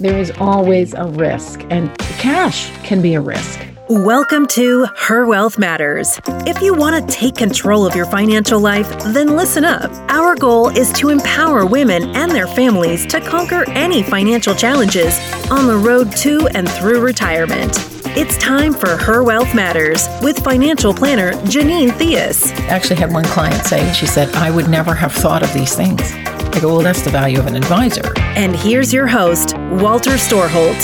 [0.00, 3.60] there is always a risk, and cash can be a risk.
[3.88, 6.20] Welcome to Her Wealth Matters.
[6.46, 9.90] If you want to take control of your financial life, then listen up.
[10.08, 15.18] Our goal is to empower women and their families to conquer any financial challenges
[15.50, 17.72] on the road to and through retirement.
[18.16, 22.52] It's time for Her Wealth Matters with financial planner Janine Theus.
[22.52, 25.74] I actually had one client say, she said, I would never have thought of these
[25.74, 26.02] things.
[26.02, 28.12] I go, well, that's the value of an advisor.
[28.38, 30.80] And here's your host, Walter Storholt.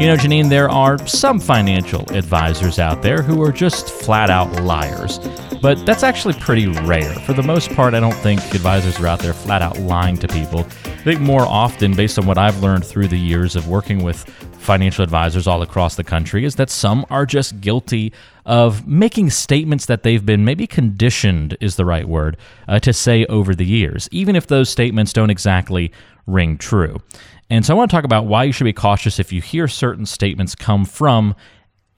[0.00, 4.50] You know, Janine, there are some financial advisors out there who are just flat out
[4.62, 5.18] liars.
[5.66, 7.12] But that's actually pretty rare.
[7.12, 10.28] For the most part, I don't think advisors are out there flat out lying to
[10.28, 10.60] people.
[10.60, 14.18] I think more often, based on what I've learned through the years of working with
[14.60, 18.12] financial advisors all across the country, is that some are just guilty
[18.44, 22.36] of making statements that they've been maybe conditioned, is the right word,
[22.68, 25.90] uh, to say over the years, even if those statements don't exactly
[26.28, 27.02] ring true.
[27.50, 29.66] And so I want to talk about why you should be cautious if you hear
[29.66, 31.34] certain statements come from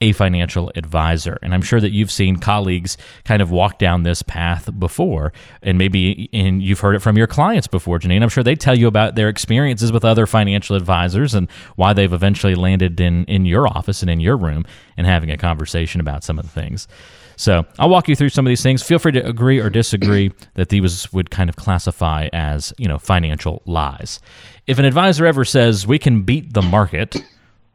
[0.01, 1.37] a financial advisor.
[1.41, 5.77] And I'm sure that you've seen colleagues kind of walk down this path before, and
[5.77, 8.23] maybe in, you've heard it from your clients before, Janine.
[8.23, 12.13] I'm sure they tell you about their experiences with other financial advisors and why they've
[12.13, 16.23] eventually landed in, in your office and in your room and having a conversation about
[16.23, 16.87] some of the things.
[17.35, 18.83] So I'll walk you through some of these things.
[18.83, 22.97] Feel free to agree or disagree that these would kind of classify as, you know,
[22.97, 24.19] financial lies.
[24.67, 27.15] If an advisor ever says we can beat the market,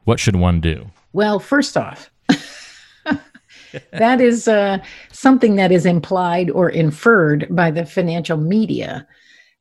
[0.05, 0.91] what should one do?
[1.15, 2.11] Well, first off,
[3.93, 4.79] that is uh,
[5.13, 9.07] something that is implied or inferred by the financial media.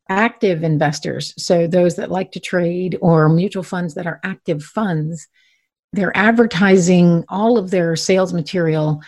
[0.09, 5.28] Active investors, so those that like to trade or mutual funds that are active funds,
[5.94, 9.02] they're advertising all of their sales material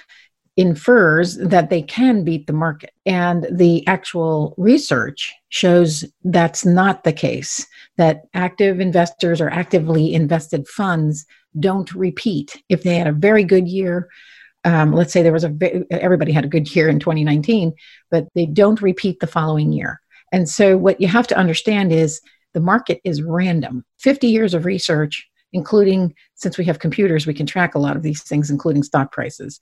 [0.57, 2.91] infers that they can beat the market.
[3.05, 7.67] And the actual research shows that's not the case,
[7.97, 11.25] that active investors or actively invested funds
[11.59, 12.61] don't repeat.
[12.69, 14.09] If they had a very good year,
[14.66, 17.73] um, let's say there was a everybody had a good year in 2019,
[18.12, 20.01] but they don't repeat the following year.
[20.31, 22.19] And so what you have to understand is
[22.53, 23.85] the market is random.
[24.00, 28.01] 50 years of research, including since we have computers, we can track a lot of
[28.01, 29.59] these things, including stock prices.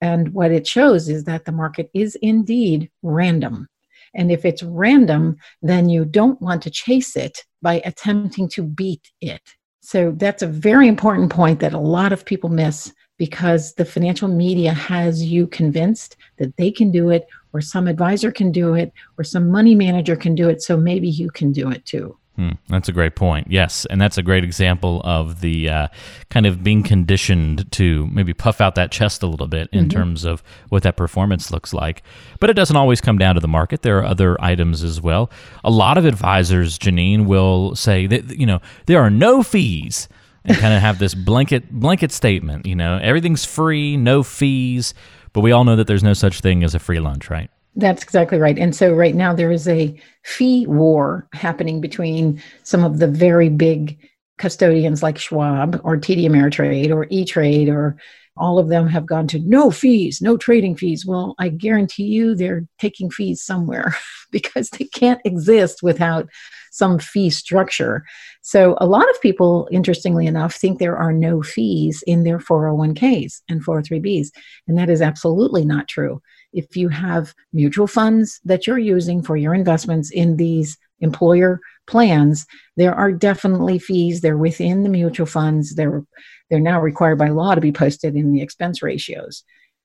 [0.00, 3.68] And what it shows is that the market is indeed random.
[4.14, 9.10] And if it's random, then you don't want to chase it by attempting to beat
[9.20, 9.42] it.
[9.80, 14.28] So that's a very important point that a lot of people miss because the financial
[14.28, 18.92] media has you convinced that they can do it, or some advisor can do it,
[19.18, 20.62] or some money manager can do it.
[20.62, 22.16] So maybe you can do it too.
[22.36, 23.46] Hmm, that's a great point.
[23.48, 25.88] Yes, and that's a great example of the uh,
[26.30, 29.96] kind of being conditioned to maybe puff out that chest a little bit in mm-hmm.
[29.96, 32.02] terms of what that performance looks like.
[32.40, 33.82] But it doesn't always come down to the market.
[33.82, 35.30] There are other items as well.
[35.62, 40.08] A lot of advisors, Janine, will say that you know there are no fees
[40.44, 42.66] and kind of have this blanket blanket statement.
[42.66, 44.94] You know, everything's free, no fees.
[45.32, 47.50] But we all know that there's no such thing as a free lunch, right?
[47.76, 48.56] That's exactly right.
[48.56, 53.48] And so right now there is a fee war happening between some of the very
[53.48, 53.98] big
[54.38, 57.96] custodians like Schwab or TD Ameritrade or E-Trade or
[58.36, 61.06] all of them have gone to no fees, no trading fees.
[61.06, 63.96] Well, I guarantee you they're taking fees somewhere
[64.30, 66.28] because they can't exist without
[66.72, 68.04] some fee structure.
[68.42, 73.42] So, a lot of people, interestingly enough, think there are no fees in their 401ks
[73.48, 74.28] and 403bs.
[74.66, 76.20] And that is absolutely not true
[76.52, 82.46] if you have mutual funds that you're using for your investments in these employer plans,
[82.76, 84.20] there are definitely fees.
[84.20, 85.74] They're within the mutual funds.
[85.74, 86.02] They're
[86.50, 89.44] they're now required by law to be posted in the expense ratios.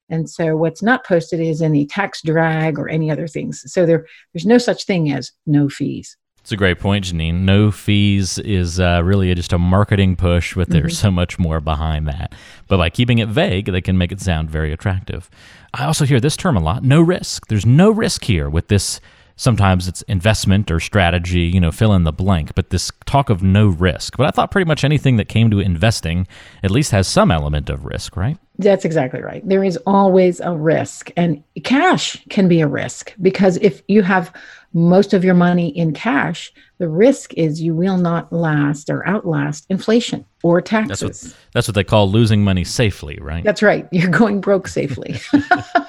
[0.10, 3.64] And so what's not posted is any tax drag or any other things.
[3.72, 6.18] So there there's no such thing as no fees.
[6.42, 7.42] It's a great point, Janine.
[7.42, 11.08] No fees is uh, really just a marketing push, but there's mm-hmm.
[11.08, 12.34] so much more behind that.
[12.68, 15.30] But by keeping it vague, they can make it sound very attractive.
[15.74, 17.48] I also hear this term a lot no risk.
[17.48, 19.00] There's no risk here with this.
[19.40, 23.42] Sometimes it's investment or strategy, you know, fill in the blank, but this talk of
[23.42, 24.18] no risk.
[24.18, 26.28] But I thought pretty much anything that came to investing
[26.62, 28.38] at least has some element of risk, right?
[28.58, 29.42] That's exactly right.
[29.48, 34.34] There is always a risk, and cash can be a risk because if you have
[34.74, 39.66] most of your money in cash, the risk is you will not last or outlast
[39.70, 41.00] inflation or taxes.
[41.00, 43.46] That's what, that's what they call losing money safely, right?
[43.46, 43.88] That's right.
[43.94, 45.18] You're going broke safely.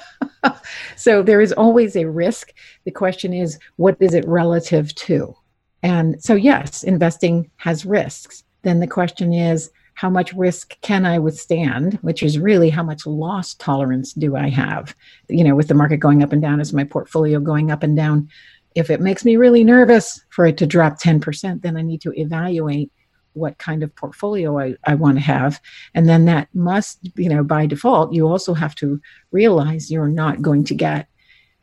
[1.01, 2.53] so there is always a risk.
[2.85, 5.35] The question is, what is it relative to?
[5.81, 8.43] And so, yes, investing has risks.
[8.61, 13.07] Then the question is, how much risk can I withstand, which is really how much
[13.07, 14.95] loss tolerance do I have?
[15.27, 17.97] You know, with the market going up and down, is my portfolio going up and
[17.97, 18.29] down?
[18.75, 22.13] If it makes me really nervous for it to drop 10%, then I need to
[22.13, 22.91] evaluate
[23.33, 25.61] what kind of portfolio I, I want to have.
[25.93, 29.01] And then that must, you know, by default, you also have to
[29.31, 31.07] realize you're not going to get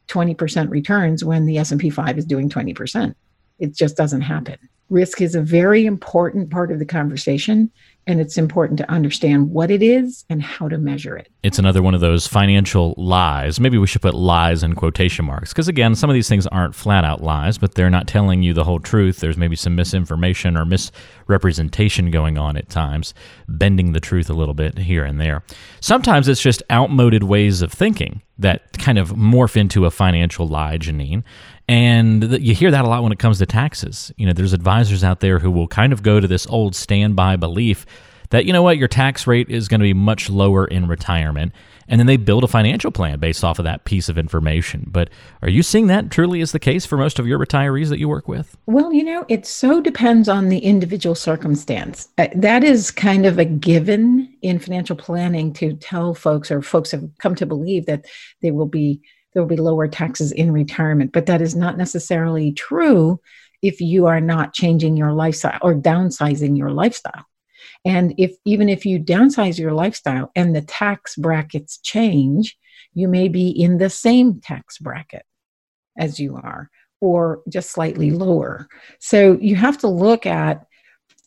[0.09, 3.15] 20% returns when the S&P 5 is doing 20%.
[3.59, 4.57] It just doesn't happen.
[4.89, 7.71] Risk is a very important part of the conversation
[8.09, 11.31] and it's important to understand what it is and how to measure it.
[11.43, 13.61] It's another one of those financial lies.
[13.61, 16.75] Maybe we should put lies in quotation marks because, again, some of these things aren't
[16.75, 19.21] flat out lies, but they're not telling you the whole truth.
[19.21, 23.13] There's maybe some misinformation or misrepresentation going on at times,
[23.47, 25.45] bending the truth a little bit here and there.
[25.81, 30.79] Sometimes it's just outmoded ways of thinking that kind of morph into a financial lie,
[30.79, 31.25] Janine.
[31.69, 34.11] And you hear that a lot when it comes to taxes.
[34.17, 37.37] You know, there's advisors out there who will kind of go to this old standby
[37.37, 37.85] belief
[38.31, 41.53] that, you know what, your tax rate is going to be much lower in retirement.
[41.89, 44.85] And then they build a financial plan based off of that piece of information.
[44.89, 45.09] But
[45.41, 48.09] are you seeing that truly is the case for most of your retirees that you
[48.09, 48.57] work with?
[48.67, 52.09] Well, you know, it so depends on the individual circumstance.
[52.19, 56.91] Uh, that is kind of a given in financial planning to tell folks, or folks
[56.91, 58.05] have come to believe that
[58.43, 59.01] they will be
[59.35, 61.13] there will be lower taxes in retirement.
[61.13, 63.21] But that is not necessarily true
[63.63, 67.27] if you are not changing your lifestyle or downsizing your lifestyle.
[67.85, 72.57] And if even if you downsize your lifestyle and the tax brackets change,
[72.95, 75.25] you may be in the same tax bracket
[75.97, 76.71] as you are
[77.01, 78.67] or just slightly lower.
[79.01, 80.67] So you have to look at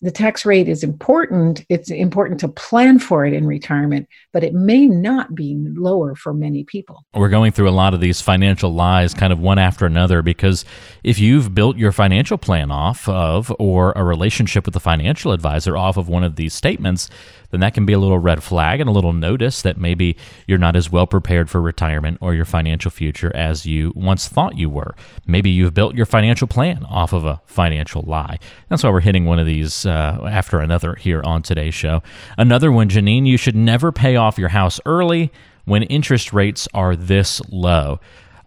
[0.01, 1.63] the tax rate is important.
[1.69, 6.33] It's important to plan for it in retirement, but it may not be lower for
[6.33, 7.05] many people.
[7.13, 10.65] We're going through a lot of these financial lies kind of one after another because
[11.03, 15.77] if you've built your financial plan off of or a relationship with a financial advisor
[15.77, 17.09] off of one of these statements,
[17.51, 20.17] then that can be a little red flag and a little notice that maybe
[20.47, 24.57] you're not as well prepared for retirement or your financial future as you once thought
[24.57, 24.95] you were.
[25.27, 28.39] Maybe you've built your financial plan off of a financial lie.
[28.69, 32.01] That's why we're hitting one of these uh, after another here on today's show.
[32.37, 35.31] Another one, Janine, you should never pay off your house early
[35.65, 37.99] when interest rates are this low.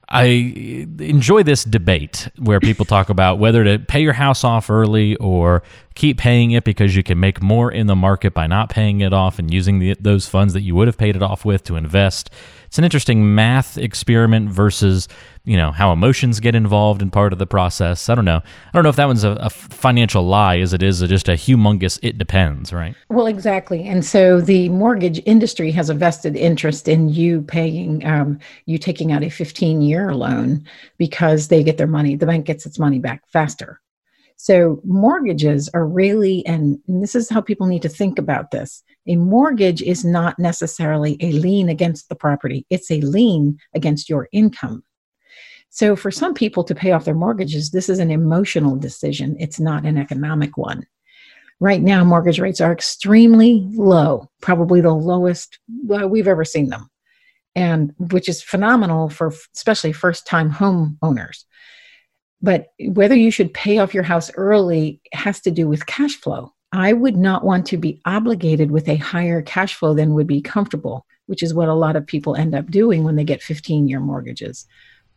[0.09, 0.25] I
[1.01, 5.63] enjoy this debate where people talk about whether to pay your house off early or
[5.95, 9.13] keep paying it because you can make more in the market by not paying it
[9.13, 11.77] off and using the, those funds that you would have paid it off with to
[11.77, 12.31] invest.
[12.67, 15.07] It's an interesting math experiment versus
[15.45, 18.09] you know how emotions get involved in part of the process.
[18.09, 18.39] I don't know.
[18.39, 21.29] I don't know if that one's a, a financial lie as it is a, just
[21.29, 22.01] a humongous.
[22.03, 22.97] It depends, right?
[23.11, 23.85] Well, exactly.
[23.85, 29.13] And so the mortgage industry has a vested interest in you paying, um, you taking
[29.13, 30.65] out a 15 year loan
[30.99, 32.17] because they get their money.
[32.17, 33.81] The bank gets its money back faster.
[34.37, 38.83] So mortgages are really, and, and this is how people need to think about this.
[39.07, 42.67] A mortgage is not necessarily a lien against the property.
[42.71, 44.83] It's a lien against your income.
[45.71, 49.59] So, for some people to pay off their mortgages, this is an emotional decision, it's
[49.59, 50.87] not an economic one.
[51.59, 56.89] Right now, mortgage rates are extremely low, probably the lowest well, we've ever seen them,
[57.57, 61.45] and which is phenomenal for especially first time home owners.
[62.45, 66.53] But whether you should pay off your house early has to do with cash flow.
[66.73, 70.43] I would not want to be obligated with a higher cash flow than would be
[70.43, 73.89] comfortable, which is what a lot of people end up doing when they get 15
[73.89, 74.67] year mortgages.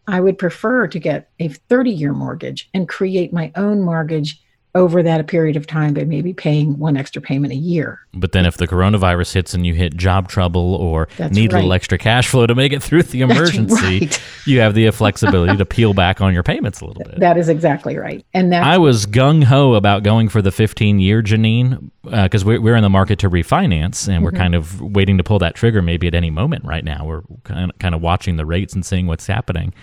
[0.07, 4.41] I would prefer to get a 30 year mortgage and create my own mortgage
[4.75, 7.99] over that a period of time by maybe paying one extra payment a year.
[8.13, 11.59] But then if the coronavirus hits and you hit job trouble or That's need right.
[11.59, 14.23] a little extra cash flow to make it through the emergency, right.
[14.45, 17.19] you have the flexibility to peel back on your payments a little bit.
[17.19, 18.25] That is exactly right.
[18.33, 22.47] And that I was gung ho about going for the 15 year Janine because uh,
[22.47, 24.23] we're, we're in the market to refinance and mm-hmm.
[24.23, 27.05] we're kind of waiting to pull that trigger maybe at any moment right now.
[27.05, 29.73] We're kind of, kind of watching the rates and seeing what's happening.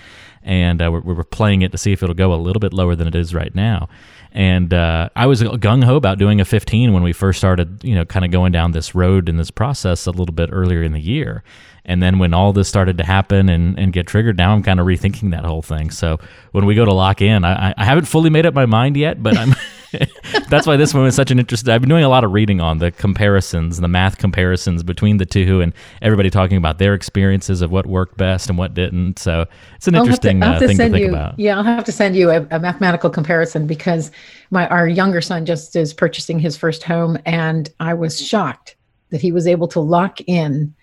[0.43, 2.95] And uh, we're, we're playing it to see if it'll go a little bit lower
[2.95, 3.89] than it is right now.
[4.35, 7.95] And uh, I was gung ho about doing a 15 when we first started, you
[7.95, 10.93] know, kind of going down this road in this process a little bit earlier in
[10.93, 11.45] the year.
[11.85, 14.81] And then when all this started to happen and, and get triggered, now I'm kind
[14.81, 15.91] of rethinking that whole thing.
[15.91, 16.19] So
[16.51, 19.23] when we go to lock in, I, I haven't fully made up my mind yet,
[19.23, 19.55] but I'm.
[20.49, 21.73] that's why this one is such an interesting.
[21.73, 25.27] I've been doing a lot of reading on the comparisons, the math comparisons between the
[25.27, 25.73] two, and
[26.03, 29.19] everybody talking about their experiences of what worked best and what didn't.
[29.19, 29.47] So
[29.77, 31.39] it's an interesting to, uh, to thing to think you, about.
[31.39, 34.11] Yeah, I'll have to send you a, a mathematical comparison because
[34.51, 38.77] my our younger son just is purchasing his first home, and I was shocked
[39.11, 40.75] that he was able to lock in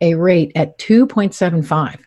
[0.00, 1.98] a rate at 2.75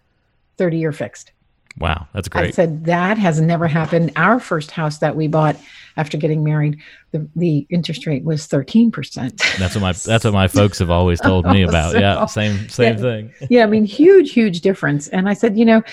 [0.57, 1.31] 30 year fixed.
[1.79, 2.47] Wow, that's great.
[2.47, 4.11] I said that has never happened.
[4.15, 5.57] Our first house that we bought
[5.95, 6.77] after getting married,
[7.11, 9.37] the, the interest rate was 13%.
[9.57, 11.95] That's what my that's what my folks have always told me about.
[11.95, 13.01] Yeah, same same Yeah.
[13.01, 13.33] thing.
[13.49, 15.07] yeah, I mean, huge, huge difference.
[15.09, 15.83] And I said, you know,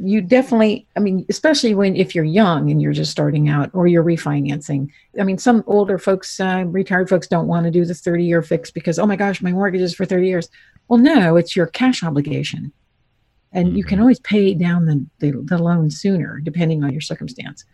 [0.00, 3.86] you definitely, I mean, especially when if you're young and you're just starting out or
[3.86, 4.90] you're refinancing.
[5.18, 8.42] I mean, some older folks, uh, retired folks, don't want to do the 30 year
[8.42, 10.48] fix because, oh my gosh, my mortgage is for 30 years.
[10.88, 12.72] Well, no, it's your cash obligation.
[13.52, 14.02] And you can mm-hmm.
[14.02, 17.64] always pay down the, the, the loan sooner, depending on your circumstance.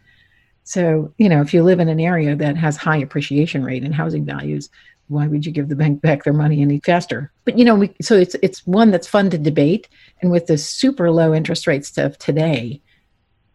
[0.64, 3.94] So, you know, if you live in an area that has high appreciation rate and
[3.94, 4.68] housing values,
[5.06, 7.32] why would you give the bank back their money any faster?
[7.46, 9.88] But you know, we, so it's it's one that's fun to debate,
[10.20, 12.82] and with the super low interest rates of today,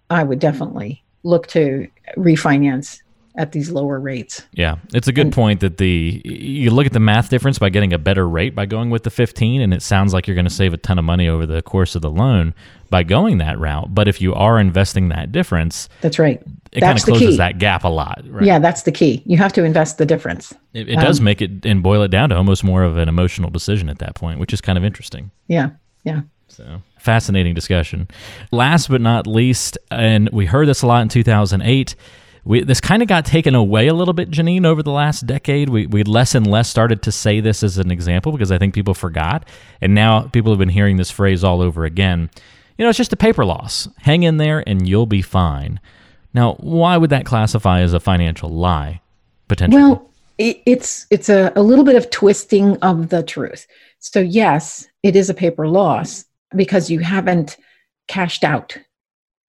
[0.10, 0.51] I would mm-hmm.
[0.51, 1.88] definitely look to
[2.18, 3.02] refinance
[3.36, 4.44] at these lower rates.
[4.54, 7.70] Yeah, it's a good And- point that the you look at the math difference by
[7.70, 10.46] getting a better rate by going with the 15 and it sounds like you're going
[10.46, 12.54] to save a ton of money over the course of the loan
[12.92, 13.96] by going that route.
[13.96, 16.40] But if you are investing that difference, That's right.
[16.72, 17.38] it kind That's of the closes key.
[17.38, 18.22] that gap a lot.
[18.28, 18.46] Right?
[18.46, 19.24] Yeah, that's the key.
[19.25, 20.54] You have to invest the difference.
[20.74, 23.10] It, it does Um, make it and boil it down to almost more of an
[23.10, 25.32] emotional decision at that point, which is kind of interesting.
[25.48, 25.72] Yeah,
[26.04, 26.22] yeah.
[26.50, 28.08] So fascinating discussion.
[28.52, 31.96] Last but not least, and we heard this a lot in 2008.
[32.46, 35.70] We, this kind of got taken away a little bit, Janine, over the last decade.
[35.70, 38.74] We, we less and less started to say this as an example because I think
[38.74, 39.48] people forgot.
[39.80, 42.30] And now people have been hearing this phrase all over again.
[42.78, 43.88] You know, it's just a paper loss.
[44.00, 45.80] Hang in there and you'll be fine.
[46.34, 49.02] Now, why would that classify as a financial lie,
[49.48, 49.82] potentially?
[49.82, 53.68] Well, it's it's a, a little bit of twisting of the truth.
[54.00, 57.58] So yes, it is a paper loss because you haven't
[58.08, 58.78] cashed out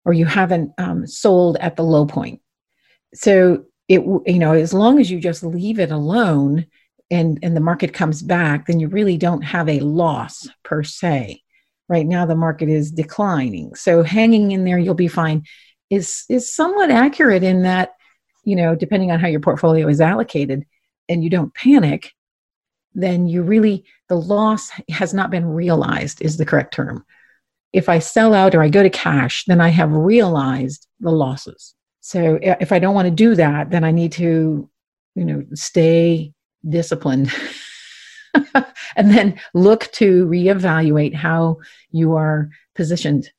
[0.04, 2.40] or you haven't um, sold at the low point.
[3.14, 6.66] So it you know as long as you just leave it alone
[7.10, 11.42] and and the market comes back, then you really don't have a loss per se.
[11.86, 15.44] Right now, the market is declining, so hanging in there, you'll be fine.
[15.90, 17.90] Is is somewhat accurate in that
[18.44, 20.64] you know, depending on how your portfolio is allocated
[21.08, 22.12] and you don't panic,
[22.94, 27.04] then you really, the loss has not been realized, is the correct term.
[27.72, 31.74] If I sell out or I go to cash, then I have realized the losses.
[32.06, 34.68] So if I don't want to do that, then I need to,
[35.14, 36.34] you know, stay
[36.68, 37.32] disciplined
[38.94, 41.60] and then look to reevaluate how
[41.92, 43.30] you are positioned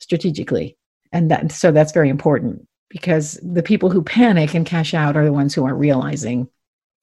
[0.00, 0.76] strategically.
[1.12, 5.24] And that, so that's very important because the people who panic and cash out are
[5.24, 6.46] the ones who are realizing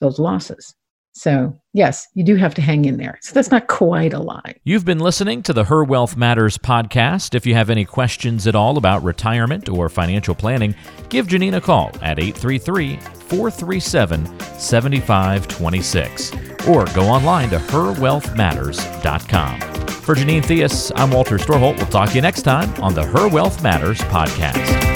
[0.01, 0.75] those losses.
[1.17, 3.17] So, yes, you do have to hang in there.
[3.23, 4.53] So, that's not quite a lie.
[4.63, 7.33] You've been listening to the Her Wealth Matters podcast.
[7.33, 10.75] If you have any questions at all about retirement or financial planning,
[11.09, 14.27] give Janine a call at 833 437
[14.59, 16.33] 7526
[16.67, 19.61] or go online to herwealthmatters.com.
[19.87, 21.77] For Janine Theus, I'm Walter Storholt.
[21.77, 24.86] We'll talk to you next time on the Her Wealth Matters podcast.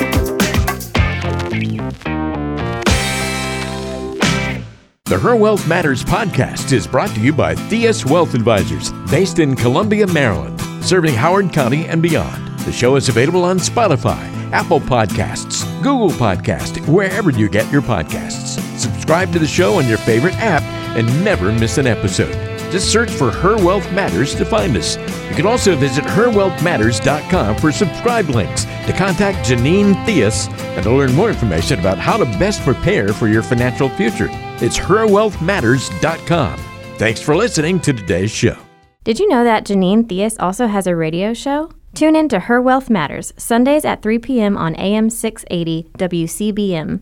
[5.12, 9.58] The Her Wealth Matters podcast is brought to you by Theus Wealth Advisors, based in
[9.58, 12.48] Columbia, Maryland, serving Howard County and beyond.
[12.60, 18.58] The show is available on Spotify, Apple Podcasts, Google Podcast, wherever you get your podcasts.
[18.80, 20.64] Subscribe to the show on your favorite app
[20.96, 22.51] and never miss an episode.
[22.72, 24.98] Just search for Her Wealth Matters to find us.
[25.30, 31.14] You can also visit herwealthmatters.com for subscribe links, to contact Janine Theus, and to learn
[31.14, 34.30] more information about how to best prepare for your financial future.
[34.62, 36.60] It's herwealthmatters.com.
[36.98, 38.58] Thanks for listening to today's show.
[39.04, 41.72] Did you know that Janine Theus also has a radio show?
[41.94, 44.56] Tune in to Her Wealth Matters, Sundays at 3 p.m.
[44.56, 47.02] on AM 680 WCBM.